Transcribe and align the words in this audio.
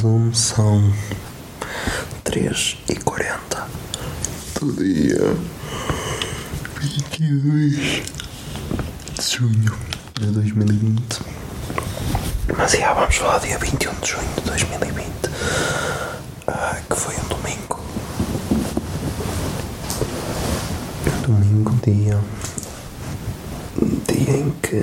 Zoom, 0.00 0.32
são 0.32 0.92
3 2.24 2.78
e 2.88 2.94
40 2.96 3.68
do 4.58 4.72
dia 4.72 5.36
22 6.80 8.02
de 9.18 9.36
junho 9.36 9.78
de 10.18 10.26
2020. 10.26 11.20
Mas 12.56 12.72
já 12.72 12.92
vamos 12.94 13.16
falar 13.16 13.38
dia 13.40 13.58
21 13.58 13.94
de 14.00 14.08
junho 14.10 14.28
de 14.36 14.42
2020, 14.42 15.10
ah, 16.46 16.76
que 16.88 16.96
foi 16.96 17.14
um 17.16 17.28
domingo. 17.28 17.80
Domingo, 21.26 21.78
dia. 21.84 22.18
Dia 24.08 24.36
em 24.36 24.50
que. 24.62 24.76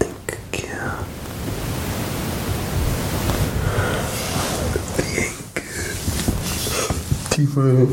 em 0.00 0.14
que. 0.26 0.36
que 0.52 0.66
é? 0.66 0.68
Dia 5.02 5.26
em 5.26 5.32
que. 5.54 5.62
Tive. 7.34 7.88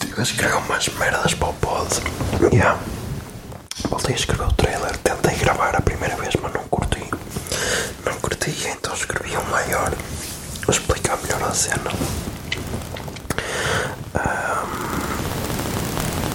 Tive 0.00 0.18
a 0.18 0.22
escrever 0.22 0.56
umas 0.56 0.88
merdas 0.88 1.34
para 1.34 1.48
o 1.48 1.54
pod. 1.54 1.88
Yeah. 2.52 2.80
Voltei 3.88 4.14
a 4.14 4.18
escrever 4.18 4.48
o 4.48 4.52
trailer, 4.54 4.96
tentei 4.98 5.36
gravar 5.36 5.76
a 5.76 5.80
primeira 5.80 6.16
vez, 6.16 6.34
mas 6.42 6.52
não 6.52 6.64
curti. 6.64 7.08
Não 8.04 8.14
curti, 8.14 8.52
então 8.66 8.94
escrevi 8.94 9.36
um 9.36 9.50
maior. 9.50 9.92
Vou 10.66 10.74
explicar 10.74 11.18
melhor 11.22 11.42
a 11.44 11.54
cena. 11.54 11.92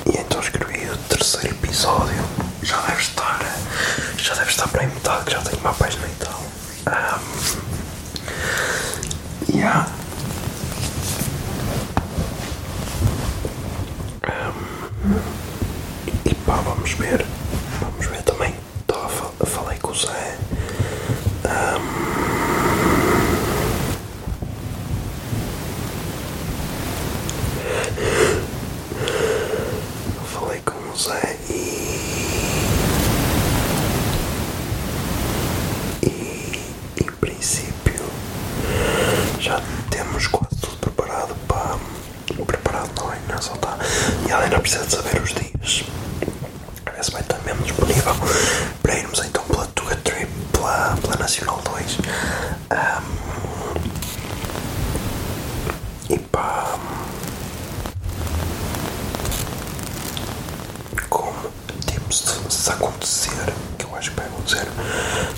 E 0.05 0.17
então 0.17 0.39
escrevi 0.39 0.89
o 0.89 0.97
terceiro 1.09 1.55
episódio. 1.57 2.23
Já 2.63 2.79
deve 2.83 3.01
estar. 3.01 3.39
Já 4.17 4.33
deve 4.35 4.49
estar 4.49 4.67
para 4.69 4.81
aí 4.81 4.87
metade, 4.87 5.31
já 5.31 5.41
tenho 5.41 5.59
uma 5.59 5.73
página 5.73 6.07
yeah. 9.61 10.00
Ver 47.61 47.73
se 47.73 47.81
vai 47.81 47.91
estar 47.91 48.13
mesmo 48.13 48.15
disponível 48.15 48.15
para 48.81 48.97
irmos 48.97 49.19
então 49.25 49.43
pela 49.45 49.65
Tuga 49.67 49.95
Trip, 49.97 50.27
pela, 50.51 50.97
pela 51.01 51.15
Nacional 51.17 51.61
2. 51.63 51.97
Ahm, 52.69 53.03
e 56.09 56.17
pá. 56.19 56.77
como 61.09 61.33
tipo 61.85 62.13
se, 62.13 62.25
se 62.49 62.71
acontecer 62.71 63.53
que 63.77 63.85
eu 63.85 63.95
acho 63.95 64.11
que 64.11 64.17
vai 64.17 64.25
acontecer 64.27 64.67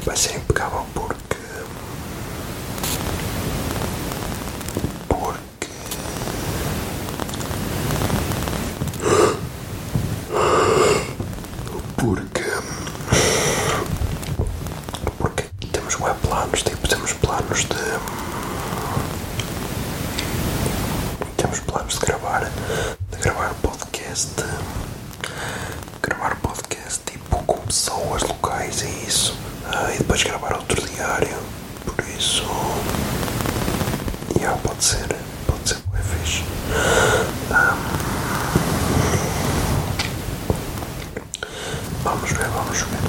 vai 0.06 0.16
ser 0.17 0.35
impecável 0.38 0.85
porque 0.94 1.38
porque 5.09 5.69
porque 11.97 12.44
porque 15.19 15.44
temos 15.72 16.00
web 16.00 16.16
planos 16.22 16.63
tipo 16.63 16.88
temos 16.88 17.13
planos 17.13 17.63
de 17.66 17.83
temos 21.43 21.59
planos 21.59 21.99
de 21.99 22.05
gravar 22.05 22.49
de 23.11 23.17
gravar 23.17 23.53
podcast 23.55 24.29
gravar 26.01 26.35
podcast 26.37 27.01
tipo 27.05 27.43
com 27.43 27.57
pessoas 27.65 28.23
locais 28.23 28.81
e 28.81 28.87
isso. 29.07 29.37
Ah, 29.65 29.91
e 29.93 29.97
depois 29.97 30.23
gravar 30.23 30.53
outro 30.53 30.81
diário 30.87 31.35
por 31.85 31.95
isso 32.17 32.43
yeah, 34.39 34.57
pode 34.63 34.83
ser 34.83 35.07
pode 35.45 35.67
ser 35.67 35.77
bem 35.91 36.01
fixe. 36.01 36.43
Vamos 42.03 42.31
ver 42.31 42.47
vamos 42.47 42.79
ver 42.79 43.03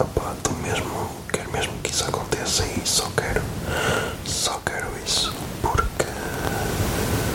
Opa, 0.00 0.34
tô 0.42 0.50
mesmo, 0.62 1.10
quero 1.32 1.50
mesmo 1.52 1.72
que 1.82 1.90
isso 1.90 2.04
aconteça 2.04 2.64
e 2.64 2.86
só 2.86 3.08
quero, 3.16 3.42
só 4.24 4.58
quero 4.64 4.86
isso 5.04 5.32
porque 5.60 6.06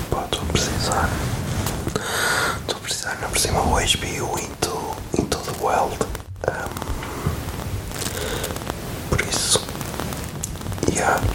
pá, 0.09 0.23
estou 0.25 0.41
a 0.41 0.45
precisar, 0.51 1.09
estou 2.61 2.77
a 2.77 2.79
precisar, 2.79 3.14
ainda 3.25 3.29
por 3.29 3.39
cima 3.39 3.61
o 3.61 3.75
HBO 3.75 4.37
Into, 4.39 4.95
into 5.17 5.37
the 5.39 5.51
Wild, 5.63 5.97
um, 6.47 6.69
por 9.09 9.21
isso, 9.21 9.59
yeah. 10.93 11.34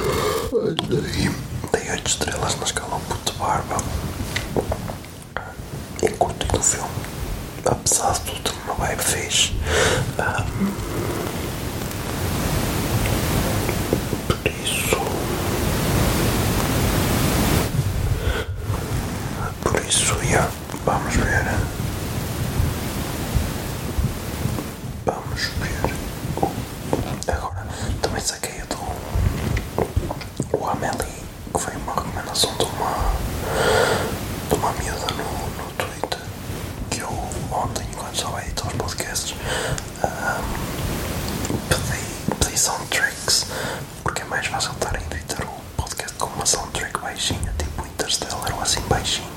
assim 48.71 48.81
baixinho 48.87 49.27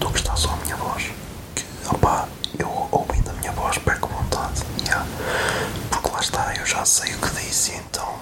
do 0.00 0.10
que 0.10 0.18
está 0.18 0.34
só 0.34 0.50
a 0.50 0.56
minha 0.64 0.74
voz. 0.74 1.12
Que 1.54 1.64
opá, 1.94 2.26
eu 2.58 2.88
ouvindo 2.90 3.30
a 3.30 3.34
minha 3.34 3.52
voz 3.52 3.78
perco 3.78 4.08
vontade. 4.08 4.62
Yeah. 4.84 5.06
Porque 5.90 6.10
lá 6.10 6.18
está, 6.20 6.52
eu 6.56 6.66
já 6.66 6.84
sei 6.84 7.14
o 7.14 7.18
que 7.18 7.30
disse, 7.40 7.72
então 7.76 8.18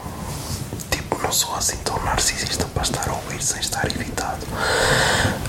tipo 0.91 1.17
não 1.23 1.33
sou 1.33 1.55
assim 1.55 1.77
tão 1.79 1.99
narcisista 2.05 2.67
para 2.67 2.83
estar 2.83 3.09
a 3.09 3.15
ouvir 3.15 3.43
sem 3.43 3.61
estar 3.61 3.87
evitado. 3.87 4.47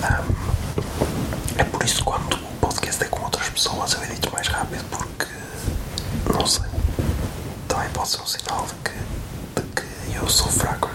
Um, 0.03 1.59
é 1.59 1.63
por 1.65 1.83
isso 1.83 1.97
que 1.97 2.03
quando 2.03 2.35
o 2.35 2.57
podcast 2.61 3.03
é 3.03 3.07
com 3.07 3.23
outras 3.23 3.49
pessoas 3.49 3.91
eu 3.93 4.03
edito 4.05 4.31
mais 4.31 4.47
rápido 4.47 4.85
porque 4.89 5.27
não 6.31 6.47
sei. 6.47 6.63
Também 7.67 7.89
pode 7.89 8.07
ser 8.09 8.21
um 8.21 8.25
sinal 8.25 8.65
de 8.65 8.73
que, 8.89 9.61
de 9.61 9.67
que 9.73 10.15
eu 10.15 10.29
sou 10.29 10.47
fraco 10.47 10.90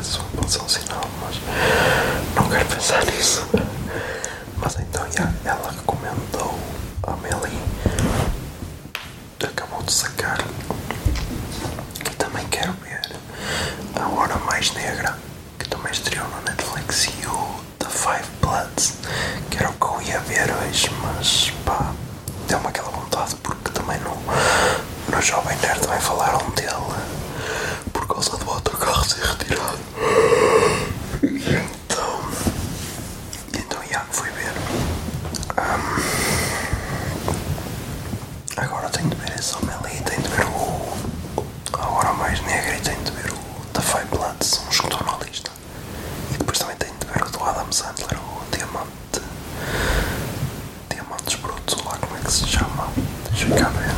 Podcasts, 0.00 0.18
pode 0.34 0.50
ser 0.50 0.62
um 0.62 0.68
sinal, 0.68 1.04
mas 1.20 1.36
não 2.34 2.48
quero 2.48 2.64
pensar 2.66 3.04
nisso. 3.04 3.46
Mas 4.56 4.78
então, 4.78 5.06
já, 5.12 5.30
ela 5.44 5.70
recomendou 5.70 6.58
a 7.02 7.16
Meli. 7.16 7.58
Acabou 9.44 9.82
de 9.82 9.92
sacar. 9.92 10.38
E 12.00 12.10
também 12.14 12.46
quero 12.48 12.72
ver 12.82 13.16
A 13.96 14.08
Hora 14.08 14.36
Mais 14.38 14.72
Negra, 14.72 15.18
que 15.58 15.68
também 15.68 15.92
estreou 15.92 16.26
no 16.28 16.40
Netflix, 16.42 17.06
e 17.06 17.26
o 17.26 17.60
The 17.78 17.88
Five 17.90 18.28
Bloods, 18.40 18.94
que 19.50 19.58
era 19.58 19.68
o 19.68 19.74
que 19.74 19.84
eu 19.84 20.02
ia 20.02 20.20
ver 20.20 20.50
hoje, 20.50 20.90
mas 21.02 21.52
pá, 21.64 21.92
deu-me 22.48 22.66
aquela 22.68 22.90
vontade 22.90 23.34
porque 23.36 23.70
também 23.70 23.98
no, 24.00 24.16
no 25.14 25.22
Jovem 25.22 25.56
Nerd 25.58 25.80
também 25.80 26.00
falaram 26.00 26.48
dele 26.50 26.70
por 27.92 28.06
causa 28.06 28.36
do 28.36 28.50
autocarro 28.50 29.04
ser 29.04 29.24
retirado. 29.24 29.78
Então, 31.22 32.20
então 33.54 33.80
já 33.90 34.00
fui 34.10 34.28
ver. 34.30 34.52
Ahm, 35.56 36.00
agora 38.56 38.88
tenho 38.90 39.10
de 39.10 39.16
ver 39.16 39.38
esse 39.38 39.56
homem 39.56 39.74
ali, 39.74 40.00
tenho 40.02 40.22
de 40.22 40.28
ver 40.28 40.46
o, 40.46 40.96
a 41.78 41.88
hora 41.88 42.12
mais 42.14 42.40
negra 42.42 42.76
e 42.76 42.80
tenho 42.80 43.02
de 43.02 43.10
ver 43.12 43.32
o 43.32 43.64
The 43.72 43.80
Five 43.80 44.06
Bloods, 44.06 44.48
são 44.48 44.68
os 44.68 44.80
que 44.80 44.86
estão 44.86 45.06
na 45.06 45.24
lista. 45.24 45.50
E 46.32 46.38
depois 46.38 46.58
também 46.58 46.76
tenho 46.76 46.94
de 46.98 47.06
Adam 47.70 47.72
Sandler, 47.72 48.18
o 48.18 48.56
Diamante. 48.56 49.20
Diamantes 50.88 51.36
Brutos, 51.36 51.78
ou 51.78 51.84
lá 51.84 51.96
como 51.98 52.16
é 52.16 52.20
que 52.20 52.32
se 52.32 52.46
chama. 52.46 52.88
Deixa 53.30 53.46
eu 53.46 53.56
cá 53.56 53.68
ver. 53.68 53.90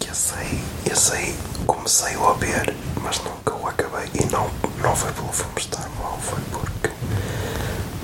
que 0.00 0.10
esse 0.10 0.34
aí, 0.34 0.64
esse 0.90 1.12
aí 1.12 1.36
comecei 1.66 2.14
a 2.14 2.32
ver, 2.32 2.74
mas 3.02 3.18
nunca 3.18 3.54
o 3.54 3.66
acabei. 3.68 4.10
E 4.14 4.24
não, 4.32 4.50
não 4.82 4.96
foi 4.96 5.12
pelo 5.12 5.30
filme 5.32 5.52
estar 5.58 5.86
mal, 5.98 6.18
foi 6.18 6.40
porque 6.50 6.90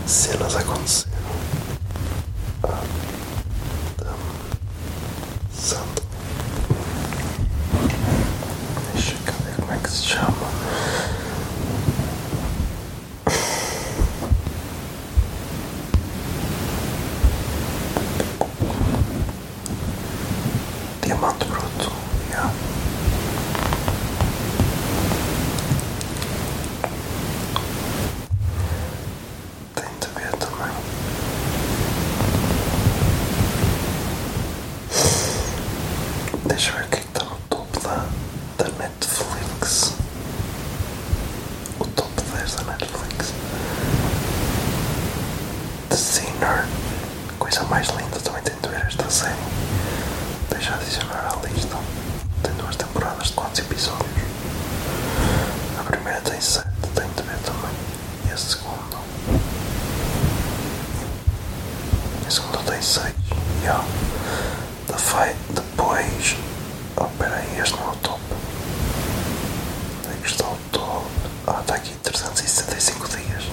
cenas 0.06 0.56
aconteceram. 0.56 1.16
Um, 4.02 4.20
santo. 5.58 6.02
Deixa 8.92 9.12
eu 9.12 9.18
ver 9.18 9.54
como 9.56 9.72
é 9.72 9.76
que 9.78 9.90
se 9.90 10.04
chama. 10.04 10.59
37 56.40 56.64
tem 56.94 57.06
de 57.10 57.22
ver 57.22 57.36
também. 57.44 57.70
E 58.26 58.32
a 58.32 58.36
segunda. 58.38 58.96
A 62.26 62.30
segunda 62.30 62.58
tem 62.60 62.80
6. 62.80 63.14
Yeah. 63.60 63.84
Depois. 65.50 66.36
Oh, 66.96 67.04
peraí, 67.18 67.60
este 67.60 67.76
não 67.76 67.88
é 67.88 67.92
o 67.92 67.96
top. 67.96 68.20
este 70.24 70.42
é 70.42 70.46
o 70.46 70.56
top? 70.72 71.06
Ah, 71.46 71.60
está 71.60 71.74
aqui 71.74 71.94
365 72.02 73.08
dias. 73.08 73.44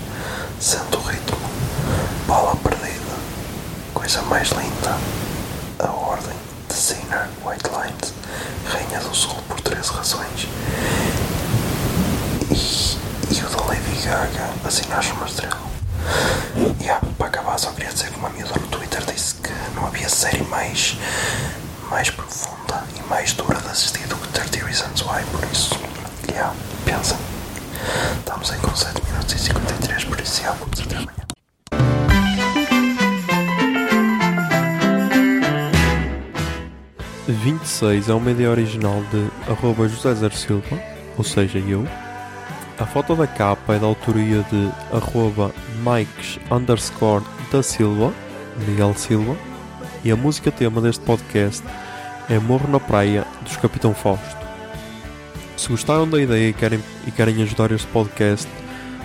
Sendo 0.62 0.98
o 0.98 1.01
ritmo. 1.01 1.38
Bola 2.25 2.56
perdida. 2.56 3.16
Coisa 3.94 4.22
mais 4.22 4.48
linda. 4.51 4.98
A 5.79 5.91
ordem 5.91 6.38
de 6.70 6.74
Sinner 6.74 7.27
White 7.44 7.70
Lines. 7.70 8.13
Rainha 8.65 9.01
do 9.01 9.13
Sul 9.13 9.36
por 9.50 9.60
13 9.60 9.91
razões. 9.91 10.26
Gaga. 14.08 14.48
Assinaste 14.66 15.12
uma 15.12 15.26
estrela. 15.26 15.58
Yeah, 16.80 17.06
para 17.18 17.28
acabar, 17.28 17.60
só 17.60 17.72
queria 17.72 17.92
dizer 17.92 18.10
que 18.10 18.18
uma 18.18 18.30
miúda 18.30 18.54
no 18.58 18.68
Twitter 18.68 19.04
disse 19.06 19.36
que 19.36 19.52
não 19.76 19.86
havia 19.86 20.08
série 20.08 20.44
mais, 20.44 20.98
mais 21.90 22.10
profunda 22.10 22.86
e 22.98 23.02
mais 23.10 23.34
dura 23.34 23.60
de 23.60 23.68
assistir 23.68 24.08
do 24.08 24.16
que 24.16 24.30
30 24.30 24.66
Reasons 24.66 25.02
Why, 25.02 25.22
por 25.30 25.44
isso, 25.52 25.78
yeah, 26.32 26.54
pensa. 26.86 27.18
Estamos 28.18 28.50
aí 28.50 28.60
com 28.60 28.74
7 28.74 29.04
minutos 29.12 29.34
e 29.34 29.40
53, 29.40 30.06
por 30.06 30.22
isso, 30.22 30.40
yeah, 30.40 30.58
vamos 30.58 30.80
até 30.80 30.96
amanhã. 30.96 31.14
26 37.28 38.08
é 38.08 38.14
uma 38.14 38.32
ideia 38.32 38.52
original 38.52 39.04
de 39.12 39.52
arroba 39.52 39.86
José 39.90 40.16
Zer 40.16 40.32
Silva, 40.34 40.82
ou 41.18 41.26
seja, 41.26 41.60
eu. 41.60 41.86
A 42.79 42.86
foto 42.86 43.15
da 43.15 43.25
capa 43.25 43.74
é 43.74 43.79
da 43.79 43.88
autoria 43.88 44.43
de 44.43 44.72
arroba 44.96 45.51
Mikes 45.84 46.39
underscore 46.51 47.25
da 47.51 47.63
Silva, 47.63 48.13
Miguel 48.67 48.93
Silva, 48.93 49.36
e 50.03 50.12
a 50.12 50.15
música 50.15 50.51
tema 50.51 50.79
deste 50.79 51.03
podcast 51.03 51.63
é 52.29 52.38
Morro 52.38 52.69
na 52.69 52.79
Praia 52.79 53.25
dos 53.41 53.57
Capitão 53.57 53.96
Fausto. 53.96 54.38
Se 55.57 55.69
gostaram 55.69 56.07
da 56.07 56.22
ideia 56.22 56.50
e 56.50 56.53
querem, 56.53 56.79
e 57.07 57.10
querem 57.10 57.41
ajudar 57.41 57.72
este 57.72 57.88
podcast, 57.88 58.48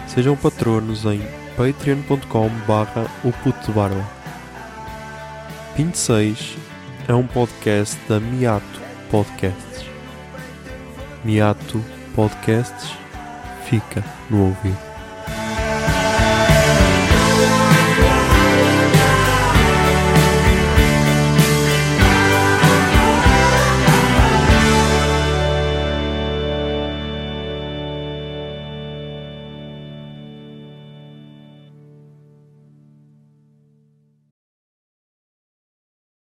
sejam 0.07 0.37
patronos 0.37 1.07
em 1.07 1.23
patreon.com 1.57 2.50
barra 2.69 3.07
o 3.25 3.33
puto 3.33 3.67
de 3.67 3.73
barba. 3.73 4.07
26 5.79 6.59
é 7.09 7.14
um 7.14 7.26
podcast 7.26 7.97
da 8.07 8.21
Miato 8.21 8.83
Podcasts. 9.11 9.87
Miato 11.25 11.83
Podcasts 12.14 13.02
fica 13.73 14.05
no 14.29 14.49
ouvido. 14.49 14.92